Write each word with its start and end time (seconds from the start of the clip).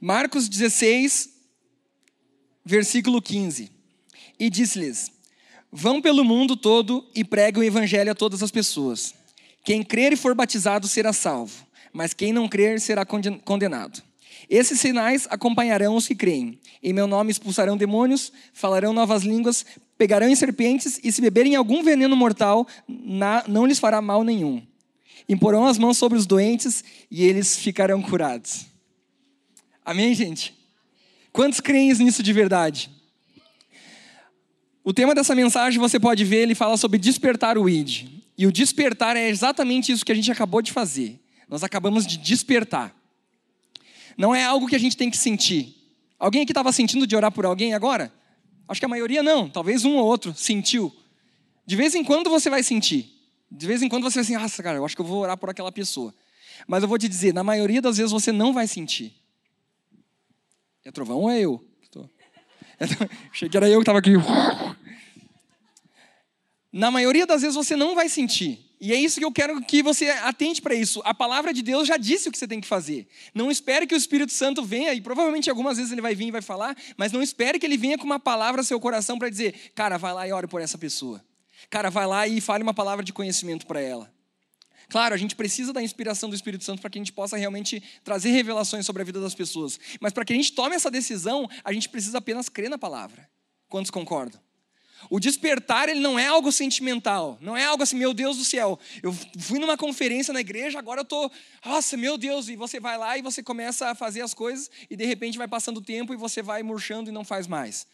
Marcos 0.00 0.48
16, 0.48 1.30
versículo 2.64 3.22
15. 3.22 3.70
E 4.38 4.50
disse-lhes: 4.50 5.10
Vão 5.70 6.00
pelo 6.00 6.24
mundo 6.24 6.56
todo 6.56 7.06
e 7.14 7.24
preguem 7.24 7.62
o 7.62 7.66
evangelho 7.66 8.10
a 8.10 8.14
todas 8.14 8.42
as 8.42 8.50
pessoas. 8.50 9.14
Quem 9.64 9.82
crer 9.82 10.12
e 10.12 10.16
for 10.16 10.34
batizado 10.34 10.86
será 10.86 11.12
salvo, 11.12 11.66
mas 11.92 12.12
quem 12.12 12.32
não 12.32 12.48
crer 12.48 12.80
será 12.80 13.04
condenado. 13.44 14.02
Esses 14.50 14.78
sinais 14.78 15.26
acompanharão 15.30 15.96
os 15.96 16.06
que 16.06 16.14
creem. 16.14 16.58
Em 16.82 16.92
meu 16.92 17.06
nome 17.06 17.30
expulsarão 17.30 17.76
demônios, 17.76 18.32
falarão 18.52 18.92
novas 18.92 19.22
línguas, 19.22 19.64
pegarão 19.96 20.28
em 20.28 20.36
serpentes 20.36 21.00
e 21.02 21.10
se 21.10 21.22
beberem 21.22 21.56
algum 21.56 21.82
veneno 21.82 22.14
mortal, 22.14 22.66
não 23.48 23.64
lhes 23.64 23.78
fará 23.78 24.02
mal 24.02 24.22
nenhum. 24.22 24.62
Imporão 25.28 25.66
as 25.66 25.78
mãos 25.78 25.96
sobre 25.96 26.18
os 26.18 26.26
doentes 26.26 26.84
e 27.10 27.24
eles 27.24 27.56
ficarão 27.56 28.02
curados. 28.02 28.73
Amém, 29.84 30.14
gente? 30.14 30.54
Quantos 31.30 31.60
creem 31.60 31.92
nisso 31.92 32.22
de 32.22 32.32
verdade? 32.32 32.90
O 34.82 34.92
tema 34.94 35.14
dessa 35.14 35.34
mensagem 35.34 35.78
você 35.78 36.00
pode 36.00 36.24
ver, 36.24 36.42
ele 36.42 36.54
fala 36.54 36.76
sobre 36.76 36.98
despertar 36.98 37.58
o 37.58 37.68
id. 37.68 38.06
E 38.36 38.46
o 38.46 38.52
despertar 38.52 39.16
é 39.16 39.28
exatamente 39.28 39.92
isso 39.92 40.04
que 40.04 40.12
a 40.12 40.14
gente 40.14 40.30
acabou 40.32 40.62
de 40.62 40.72
fazer. 40.72 41.20
Nós 41.48 41.62
acabamos 41.62 42.06
de 42.06 42.16
despertar. 42.16 42.94
Não 44.16 44.34
é 44.34 44.44
algo 44.44 44.66
que 44.66 44.76
a 44.76 44.80
gente 44.80 44.96
tem 44.96 45.10
que 45.10 45.16
sentir. 45.16 45.76
Alguém 46.18 46.42
aqui 46.42 46.52
estava 46.52 46.72
sentindo 46.72 47.06
de 47.06 47.14
orar 47.14 47.30
por 47.30 47.44
alguém 47.44 47.74
agora? 47.74 48.12
Acho 48.66 48.80
que 48.80 48.86
a 48.86 48.88
maioria 48.88 49.22
não, 49.22 49.50
talvez 49.50 49.84
um 49.84 49.96
ou 49.96 50.06
outro 50.06 50.34
sentiu. 50.34 50.94
De 51.66 51.76
vez 51.76 51.94
em 51.94 52.02
quando 52.02 52.30
você 52.30 52.48
vai 52.48 52.62
sentir. 52.62 53.10
De 53.50 53.66
vez 53.66 53.82
em 53.82 53.88
quando 53.88 54.04
você 54.04 54.14
vai 54.14 54.22
assim, 54.22 54.34
nossa, 54.34 54.62
cara, 54.62 54.78
eu 54.78 54.84
acho 54.84 54.96
que 54.96 55.02
eu 55.02 55.06
vou 55.06 55.20
orar 55.20 55.36
por 55.36 55.50
aquela 55.50 55.70
pessoa. 55.70 56.14
Mas 56.66 56.82
eu 56.82 56.88
vou 56.88 56.98
te 56.98 57.08
dizer, 57.08 57.34
na 57.34 57.44
maioria 57.44 57.82
das 57.82 57.98
vezes 57.98 58.12
você 58.12 58.32
não 58.32 58.52
vai 58.52 58.66
sentir. 58.66 59.14
É 60.84 60.90
trovão 60.90 61.20
ou 61.22 61.30
é 61.30 61.40
eu? 61.40 61.64
Achei 63.32 63.48
que 63.48 63.56
era 63.56 63.68
eu 63.68 63.78
que 63.78 63.82
estava 63.82 63.98
aqui. 63.98 64.12
Na 66.72 66.90
maioria 66.90 67.26
das 67.26 67.42
vezes 67.42 67.56
você 67.56 67.76
não 67.76 67.94
vai 67.94 68.08
sentir. 68.08 68.60
E 68.80 68.92
é 68.92 68.96
isso 68.96 69.18
que 69.18 69.24
eu 69.24 69.32
quero 69.32 69.62
que 69.62 69.82
você 69.82 70.10
atente 70.10 70.60
para 70.60 70.74
isso. 70.74 71.00
A 71.04 71.14
palavra 71.14 71.54
de 71.54 71.62
Deus 71.62 71.88
já 71.88 71.96
disse 71.96 72.28
o 72.28 72.32
que 72.32 72.36
você 72.36 72.46
tem 72.46 72.60
que 72.60 72.66
fazer. 72.66 73.06
Não 73.32 73.50
espere 73.50 73.86
que 73.86 73.94
o 73.94 73.96
Espírito 73.96 74.32
Santo 74.32 74.62
venha, 74.62 74.92
e 74.92 75.00
provavelmente 75.00 75.48
algumas 75.48 75.76
vezes 75.78 75.92
ele 75.92 76.02
vai 76.02 76.14
vir 76.14 76.26
e 76.26 76.30
vai 76.30 76.42
falar, 76.42 76.76
mas 76.96 77.12
não 77.12 77.22
espere 77.22 77.58
que 77.58 77.64
ele 77.64 77.78
venha 77.78 77.96
com 77.96 78.04
uma 78.04 78.18
palavra 78.18 78.60
ao 78.60 78.64
seu 78.64 78.78
coração 78.78 79.18
para 79.18 79.30
dizer: 79.30 79.72
cara, 79.74 79.96
vai 79.96 80.12
lá 80.12 80.28
e 80.28 80.32
ore 80.32 80.46
por 80.46 80.60
essa 80.60 80.76
pessoa. 80.76 81.24
Cara, 81.70 81.88
vai 81.88 82.06
lá 82.06 82.28
e 82.28 82.40
fale 82.40 82.62
uma 82.62 82.74
palavra 82.74 83.02
de 83.02 83.12
conhecimento 83.12 83.66
para 83.66 83.80
ela. 83.80 84.13
Claro, 84.88 85.14
a 85.14 85.16
gente 85.16 85.34
precisa 85.34 85.72
da 85.72 85.82
inspiração 85.82 86.28
do 86.28 86.34
Espírito 86.34 86.64
Santo 86.64 86.80
para 86.80 86.90
que 86.90 86.98
a 86.98 87.00
gente 87.00 87.12
possa 87.12 87.36
realmente 87.36 87.82
trazer 88.02 88.30
revelações 88.30 88.86
sobre 88.86 89.02
a 89.02 89.04
vida 89.04 89.20
das 89.20 89.34
pessoas. 89.34 89.78
Mas 90.00 90.12
para 90.12 90.24
que 90.24 90.32
a 90.32 90.36
gente 90.36 90.52
tome 90.52 90.74
essa 90.74 90.90
decisão, 90.90 91.48
a 91.64 91.72
gente 91.72 91.88
precisa 91.88 92.18
apenas 92.18 92.48
crer 92.48 92.68
na 92.68 92.78
palavra. 92.78 93.28
Quantos 93.68 93.90
concordam? 93.90 94.40
O 95.10 95.20
despertar, 95.20 95.88
ele 95.88 96.00
não 96.00 96.18
é 96.18 96.26
algo 96.26 96.50
sentimental, 96.50 97.36
não 97.40 97.56
é 97.56 97.64
algo 97.64 97.82
assim, 97.82 97.96
meu 97.96 98.14
Deus 98.14 98.38
do 98.38 98.44
céu, 98.44 98.78
eu 99.02 99.12
fui 99.38 99.58
numa 99.58 99.76
conferência 99.76 100.32
na 100.32 100.40
igreja, 100.40 100.78
agora 100.78 101.00
eu 101.00 101.04
tô, 101.04 101.30
nossa, 101.64 101.96
meu 101.96 102.16
Deus, 102.16 102.48
e 102.48 102.56
você 102.56 102.80
vai 102.80 102.96
lá 102.96 103.18
e 103.18 103.22
você 103.22 103.42
começa 103.42 103.90
a 103.90 103.94
fazer 103.94 104.22
as 104.22 104.32
coisas 104.32 104.70
e 104.88 104.96
de 104.96 105.04
repente 105.04 105.36
vai 105.36 105.48
passando 105.48 105.78
o 105.78 105.82
tempo 105.82 106.14
e 106.14 106.16
você 106.16 106.42
vai 106.42 106.62
murchando 106.62 107.10
e 107.10 107.12
não 107.12 107.24
faz 107.24 107.46
mais. 107.46 107.86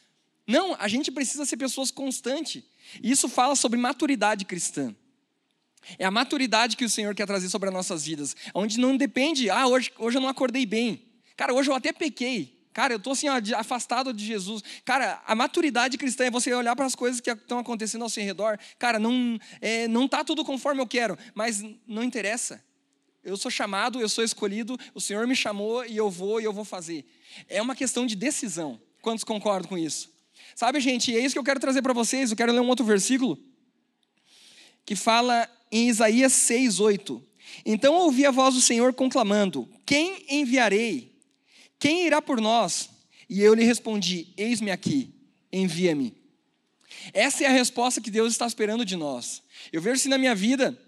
Não, 0.46 0.76
a 0.78 0.88
gente 0.88 1.10
precisa 1.10 1.44
ser 1.44 1.56
pessoas 1.56 1.90
constantes. 1.90 2.62
E 3.02 3.10
isso 3.10 3.28
fala 3.28 3.54
sobre 3.54 3.78
maturidade 3.78 4.44
cristã. 4.44 4.94
É 5.98 6.04
a 6.04 6.10
maturidade 6.10 6.76
que 6.76 6.84
o 6.84 6.90
Senhor 6.90 7.14
quer 7.14 7.26
trazer 7.26 7.48
sobre 7.48 7.68
as 7.68 7.74
nossas 7.74 8.04
vidas, 8.04 8.36
onde 8.54 8.78
não 8.78 8.96
depende, 8.96 9.50
ah, 9.50 9.66
hoje, 9.66 9.90
hoje 9.98 10.18
eu 10.18 10.20
não 10.20 10.28
acordei 10.28 10.66
bem. 10.66 11.02
Cara, 11.36 11.54
hoje 11.54 11.70
eu 11.70 11.74
até 11.74 11.92
pequei. 11.92 12.60
Cara, 12.72 12.94
eu 12.94 12.98
estou 12.98 13.12
assim, 13.12 13.26
afastado 13.56 14.12
de 14.12 14.24
Jesus. 14.24 14.62
Cara, 14.84 15.20
a 15.26 15.34
maturidade 15.34 15.98
cristã 15.98 16.24
é 16.24 16.30
você 16.30 16.52
olhar 16.54 16.76
para 16.76 16.86
as 16.86 16.94
coisas 16.94 17.20
que 17.20 17.30
estão 17.30 17.58
acontecendo 17.58 18.02
ao 18.02 18.08
seu 18.08 18.22
redor. 18.22 18.58
Cara, 18.78 18.98
não 18.98 19.38
é, 19.60 19.88
não 19.88 20.04
está 20.04 20.22
tudo 20.22 20.44
conforme 20.44 20.80
eu 20.80 20.86
quero, 20.86 21.18
mas 21.34 21.62
não 21.86 22.04
interessa. 22.04 22.62
Eu 23.24 23.36
sou 23.36 23.50
chamado, 23.50 24.00
eu 24.00 24.08
sou 24.08 24.24
escolhido, 24.24 24.78
o 24.94 25.00
Senhor 25.00 25.26
me 25.26 25.34
chamou 25.34 25.84
e 25.84 25.96
eu 25.96 26.08
vou 26.08 26.40
e 26.40 26.44
eu 26.44 26.52
vou 26.52 26.64
fazer. 26.64 27.04
É 27.48 27.60
uma 27.60 27.74
questão 27.74 28.06
de 28.06 28.14
decisão. 28.14 28.80
Quantos 29.02 29.24
concordam 29.24 29.68
com 29.68 29.76
isso? 29.76 30.10
Sabe, 30.54 30.80
gente, 30.80 31.14
é 31.14 31.20
isso 31.20 31.34
que 31.34 31.38
eu 31.38 31.44
quero 31.44 31.60
trazer 31.60 31.82
para 31.82 31.92
vocês. 31.92 32.30
Eu 32.30 32.36
quero 32.36 32.52
ler 32.52 32.60
um 32.60 32.68
outro 32.68 32.84
versículo 32.84 33.38
que 34.84 34.96
fala 34.96 35.48
em 35.70 35.88
Isaías 35.88 36.32
6, 36.32 36.80
8. 36.80 37.22
Então 37.64 37.94
ouvi 37.94 38.24
a 38.26 38.30
voz 38.30 38.54
do 38.54 38.60
Senhor 38.60 38.92
conclamando: 38.94 39.68
Quem 39.84 40.24
enviarei? 40.28 41.18
Quem 41.78 42.06
irá 42.06 42.20
por 42.20 42.40
nós? 42.40 42.90
E 43.28 43.40
eu 43.40 43.54
lhe 43.54 43.64
respondi: 43.64 44.28
Eis-me 44.36 44.70
aqui, 44.70 45.14
envia-me. 45.52 46.14
Essa 47.12 47.44
é 47.44 47.46
a 47.46 47.52
resposta 47.52 48.00
que 48.00 48.10
Deus 48.10 48.32
está 48.32 48.46
esperando 48.46 48.84
de 48.84 48.96
nós. 48.96 49.42
Eu 49.72 49.80
vejo 49.80 49.96
isso 49.96 50.08
na 50.08 50.18
minha 50.18 50.34
vida, 50.34 50.78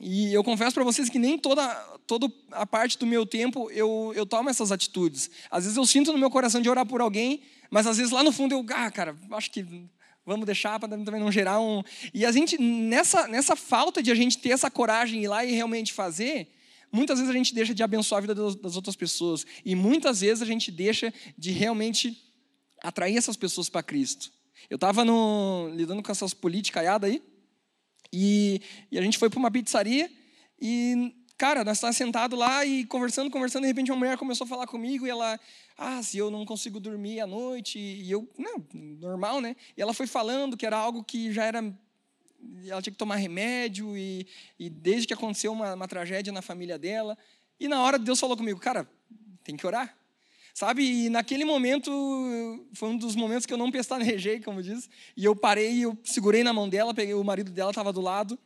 e 0.00 0.32
eu 0.32 0.44
confesso 0.44 0.74
para 0.74 0.84
vocês 0.84 1.08
que 1.08 1.18
nem 1.18 1.36
toda, 1.36 1.74
toda 2.06 2.30
a 2.52 2.64
parte 2.64 2.96
do 2.98 3.06
meu 3.06 3.26
tempo 3.26 3.68
eu, 3.70 4.12
eu 4.14 4.24
tomo 4.24 4.48
essas 4.48 4.70
atitudes. 4.70 5.30
Às 5.50 5.64
vezes 5.64 5.76
eu 5.76 5.84
sinto 5.84 6.12
no 6.12 6.18
meu 6.18 6.30
coração 6.30 6.60
de 6.60 6.68
orar 6.70 6.86
por 6.86 7.00
alguém, 7.00 7.42
mas 7.70 7.86
às 7.86 7.96
vezes 7.96 8.12
lá 8.12 8.22
no 8.22 8.30
fundo 8.30 8.54
eu, 8.54 8.64
ah, 8.70 8.90
cara, 8.90 9.16
acho 9.32 9.50
que 9.50 9.64
vamos 10.28 10.46
deixar 10.46 10.78
para 10.78 10.88
também 10.88 11.20
não 11.20 11.32
gerar 11.32 11.60
um. 11.60 11.82
E 12.14 12.24
a 12.24 12.30
gente, 12.30 12.60
nessa, 12.60 13.26
nessa 13.26 13.56
falta 13.56 14.02
de 14.02 14.10
a 14.10 14.14
gente 14.14 14.38
ter 14.38 14.50
essa 14.50 14.70
coragem 14.70 15.18
de 15.18 15.24
ir 15.24 15.28
lá 15.28 15.44
e 15.44 15.52
realmente 15.52 15.92
fazer, 15.92 16.48
Muitas 16.90 17.18
vezes 17.18 17.30
a 17.30 17.36
gente 17.36 17.54
deixa 17.54 17.74
de 17.74 17.82
abençoar 17.82 18.18
a 18.18 18.20
vida 18.22 18.34
das 18.34 18.76
outras 18.76 18.96
pessoas. 18.96 19.44
E 19.64 19.74
muitas 19.74 20.20
vezes 20.20 20.40
a 20.40 20.46
gente 20.46 20.70
deixa 20.70 21.12
de 21.36 21.50
realmente 21.50 22.16
atrair 22.82 23.16
essas 23.16 23.36
pessoas 23.36 23.68
para 23.68 23.82
Cristo. 23.82 24.32
Eu 24.70 24.76
estava 24.76 25.04
lidando 25.74 26.02
com 26.02 26.10
essas 26.10 26.32
políticas 26.32 26.84
aí, 27.02 27.22
e, 28.12 28.62
e 28.90 28.98
a 28.98 29.02
gente 29.02 29.18
foi 29.18 29.28
para 29.28 29.38
uma 29.38 29.50
pizzaria, 29.50 30.10
e, 30.60 31.14
cara, 31.38 31.62
nós 31.62 31.78
estávamos 31.78 31.96
sentados 31.96 32.36
lá 32.36 32.66
e 32.66 32.84
conversando, 32.84 33.30
conversando, 33.30 33.62
de 33.62 33.68
repente 33.68 33.92
uma 33.92 33.98
mulher 33.98 34.18
começou 34.18 34.44
a 34.44 34.48
falar 34.48 34.66
comigo, 34.66 35.06
e 35.06 35.10
ela, 35.10 35.38
ah, 35.78 36.02
se 36.02 36.18
eu 36.18 36.30
não 36.30 36.44
consigo 36.44 36.80
dormir 36.80 37.20
à 37.20 37.26
noite, 37.26 37.78
e 37.78 38.10
eu, 38.10 38.28
não, 38.36 38.66
normal, 38.74 39.40
né? 39.40 39.54
E 39.76 39.80
ela 39.80 39.94
foi 39.94 40.08
falando 40.08 40.56
que 40.56 40.66
era 40.66 40.76
algo 40.76 41.04
que 41.04 41.32
já 41.32 41.44
era 41.44 41.62
ela 42.66 42.80
tinha 42.82 42.92
que 42.92 42.98
tomar 42.98 43.16
remédio, 43.16 43.96
e, 43.96 44.26
e 44.58 44.68
desde 44.68 45.06
que 45.06 45.14
aconteceu 45.14 45.52
uma, 45.52 45.74
uma 45.74 45.88
tragédia 45.88 46.32
na 46.32 46.42
família 46.42 46.78
dela. 46.78 47.16
E 47.58 47.66
na 47.66 47.82
hora 47.82 47.98
Deus 47.98 48.20
falou 48.20 48.36
comigo, 48.36 48.60
cara, 48.60 48.88
tem 49.42 49.56
que 49.56 49.66
orar. 49.66 49.96
Sabe, 50.54 50.82
e 50.82 51.08
naquele 51.08 51.44
momento, 51.44 51.90
foi 52.72 52.88
um 52.88 52.96
dos 52.96 53.14
momentos 53.14 53.46
que 53.46 53.52
eu 53.52 53.58
não 53.58 53.70
pestanejei, 53.70 54.40
como 54.40 54.60
diz, 54.60 54.90
e 55.16 55.24
eu 55.24 55.34
parei, 55.36 55.84
eu 55.84 55.96
segurei 56.02 56.42
na 56.42 56.52
mão 56.52 56.68
dela, 56.68 56.92
peguei 56.92 57.14
o 57.14 57.22
marido 57.22 57.52
dela, 57.52 57.70
estava 57.70 57.92
do 57.92 58.00
lado, 58.00 58.36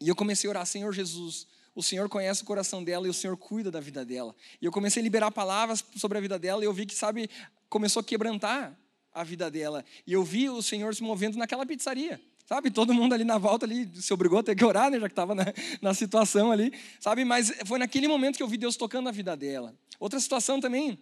e 0.00 0.08
eu 0.08 0.14
comecei 0.14 0.48
a 0.48 0.50
orar, 0.50 0.66
Senhor 0.66 0.92
Jesus, 0.92 1.48
o 1.74 1.82
Senhor 1.82 2.08
conhece 2.08 2.42
o 2.42 2.44
coração 2.44 2.84
dela 2.84 3.06
e 3.06 3.10
o 3.10 3.14
Senhor 3.14 3.36
cuida 3.36 3.70
da 3.70 3.80
vida 3.80 4.04
dela. 4.04 4.34
E 4.60 4.64
eu 4.64 4.72
comecei 4.72 5.00
a 5.00 5.04
liberar 5.04 5.30
palavras 5.30 5.84
sobre 5.96 6.18
a 6.18 6.20
vida 6.20 6.38
dela, 6.38 6.62
e 6.62 6.66
eu 6.66 6.72
vi 6.72 6.86
que, 6.86 6.94
sabe, 6.94 7.30
começou 7.68 8.00
a 8.00 8.04
quebrantar 8.04 8.78
a 9.12 9.24
vida 9.24 9.50
dela. 9.50 9.84
E 10.06 10.12
eu 10.12 10.22
vi 10.22 10.48
o 10.48 10.62
Senhor 10.62 10.94
se 10.94 11.02
movendo 11.02 11.38
naquela 11.38 11.64
pizzaria. 11.64 12.20
Sabe, 12.44 12.70
todo 12.70 12.92
mundo 12.92 13.14
ali 13.14 13.24
na 13.24 13.38
volta 13.38 13.64
ali 13.64 13.88
se 13.94 14.12
obrigou 14.12 14.40
a 14.40 14.42
ter 14.42 14.54
que 14.54 14.64
orar, 14.64 14.90
né, 14.90 14.98
já 14.98 15.08
que 15.08 15.12
estava 15.12 15.34
na, 15.34 15.44
na 15.80 15.94
situação 15.94 16.50
ali, 16.50 16.72
sabe? 17.00 17.24
Mas 17.24 17.52
foi 17.64 17.78
naquele 17.78 18.08
momento 18.08 18.36
que 18.36 18.42
eu 18.42 18.48
vi 18.48 18.58
Deus 18.58 18.76
tocando 18.76 19.08
a 19.08 19.12
vida 19.12 19.34
dela. 19.36 19.74
Outra 19.98 20.18
situação 20.18 20.60
também, 20.60 20.98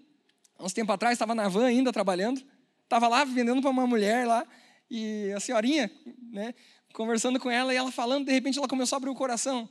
uns 0.60 0.72
tempo 0.72 0.92
atrás, 0.92 1.14
estava 1.14 1.34
na 1.34 1.48
van 1.48 1.64
ainda 1.64 1.92
trabalhando, 1.92 2.40
estava 2.84 3.08
lá 3.08 3.24
vendendo 3.24 3.60
para 3.62 3.70
uma 3.70 3.86
mulher 3.86 4.26
lá, 4.26 4.46
e 4.88 5.32
a 5.34 5.40
senhorinha, 5.40 5.90
né, 6.30 6.54
conversando 6.92 7.40
com 7.40 7.50
ela, 7.50 7.72
e 7.72 7.76
ela 7.76 7.90
falando, 7.90 8.26
de 8.26 8.32
repente 8.32 8.58
ela 8.58 8.68
começou 8.68 8.96
a 8.96 8.98
abrir 8.98 9.10
o 9.10 9.14
coração. 9.14 9.68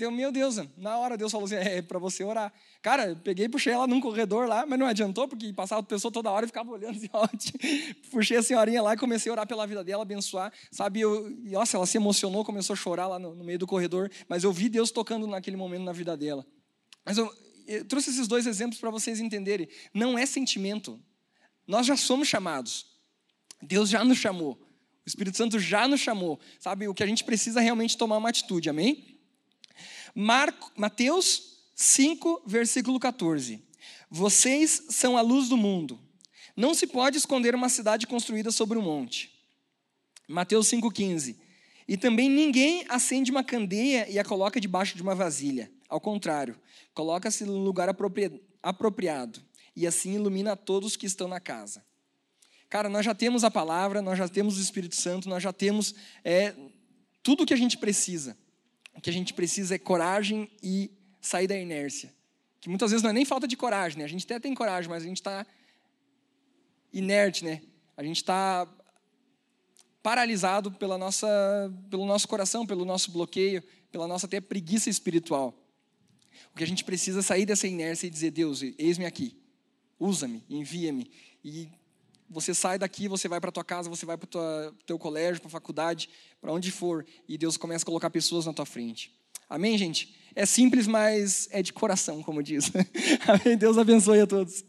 Deu, 0.00 0.10
meu 0.10 0.32
Deus, 0.32 0.56
na 0.78 0.96
hora 0.96 1.14
Deus 1.14 1.30
falou 1.30 1.44
assim: 1.44 1.56
é 1.56 1.82
para 1.82 1.98
você 1.98 2.24
orar. 2.24 2.50
Cara, 2.80 3.14
peguei 3.22 3.44
e 3.44 3.48
puxei 3.50 3.74
ela 3.74 3.86
num 3.86 4.00
corredor 4.00 4.48
lá, 4.48 4.64
mas 4.64 4.78
não 4.78 4.86
adiantou, 4.86 5.28
porque 5.28 5.52
passava 5.52 5.82
a 5.82 5.84
pessoa 5.84 6.10
toda 6.10 6.30
hora 6.30 6.46
e 6.46 6.48
ficava 6.48 6.70
olhando 6.70 6.96
assim, 6.96 7.08
ó, 7.12 7.28
puxei 8.10 8.38
a 8.38 8.42
senhorinha 8.42 8.80
lá 8.80 8.94
e 8.94 8.96
comecei 8.96 9.28
a 9.28 9.34
orar 9.34 9.46
pela 9.46 9.66
vida 9.66 9.84
dela, 9.84 10.00
abençoar. 10.00 10.50
Sabe, 10.70 11.02
eu, 11.02 11.28
nossa, 11.42 11.76
ela 11.76 11.84
se 11.84 11.98
emocionou, 11.98 12.42
começou 12.46 12.72
a 12.72 12.76
chorar 12.78 13.08
lá 13.08 13.18
no, 13.18 13.34
no 13.34 13.44
meio 13.44 13.58
do 13.58 13.66
corredor, 13.66 14.10
mas 14.26 14.42
eu 14.42 14.50
vi 14.50 14.70
Deus 14.70 14.90
tocando 14.90 15.26
naquele 15.26 15.58
momento 15.58 15.82
na 15.82 15.92
vida 15.92 16.16
dela. 16.16 16.46
Mas 17.04 17.18
eu, 17.18 17.30
eu 17.66 17.84
trouxe 17.84 18.08
esses 18.08 18.26
dois 18.26 18.46
exemplos 18.46 18.80
para 18.80 18.88
vocês 18.88 19.20
entenderem. 19.20 19.68
Não 19.92 20.18
é 20.18 20.24
sentimento. 20.24 20.98
Nós 21.66 21.84
já 21.84 21.96
somos 21.98 22.26
chamados. 22.26 22.86
Deus 23.60 23.90
já 23.90 24.02
nos 24.02 24.16
chamou. 24.16 24.52
O 25.04 25.08
Espírito 25.10 25.36
Santo 25.36 25.58
já 25.58 25.86
nos 25.86 26.00
chamou. 26.00 26.40
Sabe, 26.58 26.88
o 26.88 26.94
que 26.94 27.02
a 27.02 27.06
gente 27.06 27.22
precisa 27.22 27.60
é 27.60 27.62
realmente 27.62 27.98
tomar 27.98 28.16
uma 28.16 28.30
atitude, 28.30 28.70
amém? 28.70 29.09
Marco, 30.14 30.72
Mateus 30.76 31.58
5, 31.74 32.42
versículo 32.46 32.98
14. 32.98 33.62
Vocês 34.10 34.84
são 34.90 35.16
a 35.16 35.20
luz 35.20 35.48
do 35.48 35.56
mundo. 35.56 35.98
Não 36.56 36.74
se 36.74 36.86
pode 36.86 37.16
esconder 37.16 37.54
uma 37.54 37.68
cidade 37.68 38.06
construída 38.06 38.50
sobre 38.50 38.76
um 38.76 38.82
monte. 38.82 39.32
Mateus 40.28 40.68
5,15. 40.68 41.36
E 41.88 41.96
também 41.96 42.28
ninguém 42.28 42.84
acende 42.88 43.30
uma 43.30 43.42
candeia 43.42 44.08
e 44.08 44.18
a 44.18 44.24
coloca 44.24 44.60
debaixo 44.60 44.96
de 44.96 45.02
uma 45.02 45.14
vasilha. 45.14 45.70
Ao 45.88 46.00
contrário, 46.00 46.56
coloca-se 46.94 47.44
no 47.44 47.58
lugar 47.58 47.88
apropriado 48.62 49.42
e 49.74 49.86
assim 49.86 50.14
ilumina 50.14 50.56
todos 50.56 50.96
que 50.96 51.06
estão 51.06 51.26
na 51.26 51.40
casa. 51.40 51.84
Cara, 52.68 52.88
nós 52.88 53.04
já 53.04 53.14
temos 53.14 53.42
a 53.42 53.50
palavra, 53.50 54.00
nós 54.00 54.16
já 54.16 54.28
temos 54.28 54.56
o 54.56 54.60
Espírito 54.60 54.94
Santo, 54.94 55.28
nós 55.28 55.42
já 55.42 55.52
temos 55.52 55.94
é, 56.22 56.54
tudo 57.22 57.42
o 57.42 57.46
que 57.46 57.54
a 57.54 57.56
gente 57.56 57.76
precisa. 57.76 58.38
Que 59.02 59.08
a 59.08 59.12
gente 59.12 59.32
precisa 59.32 59.74
é 59.74 59.78
coragem 59.78 60.50
e 60.62 60.90
sair 61.20 61.46
da 61.46 61.56
inércia. 61.56 62.12
Que 62.60 62.68
muitas 62.68 62.90
vezes 62.90 63.02
não 63.02 63.10
é 63.10 63.12
nem 63.12 63.24
falta 63.24 63.48
de 63.48 63.56
coragem, 63.56 63.98
né? 63.98 64.04
A 64.04 64.08
gente 64.08 64.24
até 64.24 64.38
tem 64.38 64.54
coragem, 64.54 64.90
mas 64.90 65.02
a 65.02 65.06
gente 65.06 65.16
está 65.16 65.46
inerte, 66.92 67.44
né? 67.44 67.62
A 67.96 68.02
gente 68.02 68.18
está 68.18 68.68
paralisado 70.02 70.72
pela 70.72 70.98
nossa, 70.98 71.28
pelo 71.90 72.04
nosso 72.04 72.28
coração, 72.28 72.66
pelo 72.66 72.84
nosso 72.84 73.10
bloqueio, 73.10 73.62
pela 73.90 74.06
nossa 74.06 74.26
até 74.26 74.40
preguiça 74.40 74.90
espiritual. 74.90 75.54
O 76.52 76.56
que 76.56 76.64
a 76.64 76.66
gente 76.66 76.84
precisa 76.84 77.20
é 77.20 77.22
sair 77.22 77.46
dessa 77.46 77.66
inércia 77.66 78.06
e 78.06 78.10
dizer: 78.10 78.30
Deus, 78.30 78.62
eis-me 78.78 79.06
aqui, 79.06 79.36
usa-me, 79.98 80.42
envia-me. 80.48 81.10
E 81.44 81.68
você 82.30 82.54
sai 82.54 82.78
daqui, 82.78 83.08
você 83.08 83.28
vai 83.28 83.40
para 83.40 83.50
tua 83.50 83.64
casa, 83.64 83.90
você 83.90 84.06
vai 84.06 84.16
para 84.16 84.28
o 84.38 84.72
teu 84.86 84.98
colégio, 84.98 85.40
para 85.40 85.48
a 85.48 85.50
faculdade, 85.50 86.08
para 86.40 86.52
onde 86.52 86.70
for, 86.70 87.04
e 87.28 87.36
Deus 87.36 87.56
começa 87.56 87.84
a 87.84 87.86
colocar 87.86 88.08
pessoas 88.08 88.46
na 88.46 88.52
tua 88.52 88.64
frente. 88.64 89.12
Amém, 89.48 89.76
gente? 89.76 90.14
É 90.34 90.46
simples, 90.46 90.86
mas 90.86 91.48
é 91.50 91.60
de 91.60 91.72
coração, 91.72 92.22
como 92.22 92.40
diz. 92.40 92.70
Amém? 93.26 93.58
Deus 93.58 93.76
abençoe 93.76 94.20
a 94.20 94.26
todos. 94.26 94.64